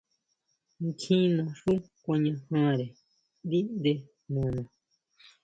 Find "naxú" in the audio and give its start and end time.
1.37-1.71